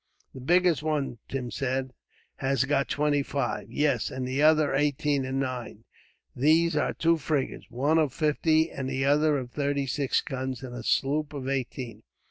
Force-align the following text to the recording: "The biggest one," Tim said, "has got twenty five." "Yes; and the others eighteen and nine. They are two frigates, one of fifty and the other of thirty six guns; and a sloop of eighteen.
"The 0.33 0.39
biggest 0.41 0.81
one," 0.81 1.19
Tim 1.29 1.51
said, 1.51 1.93
"has 2.37 2.65
got 2.65 2.89
twenty 2.89 3.21
five." 3.21 3.69
"Yes; 3.69 4.09
and 4.09 4.27
the 4.27 4.41
others 4.41 4.71
eighteen 4.75 5.25
and 5.25 5.39
nine. 5.39 5.83
They 6.35 6.71
are 6.75 6.93
two 6.95 7.17
frigates, 7.17 7.67
one 7.69 7.99
of 7.99 8.11
fifty 8.11 8.71
and 8.71 8.89
the 8.89 9.05
other 9.05 9.37
of 9.37 9.51
thirty 9.51 9.85
six 9.85 10.19
guns; 10.21 10.63
and 10.63 10.73
a 10.73 10.81
sloop 10.81 11.33
of 11.33 11.47
eighteen. 11.47 12.01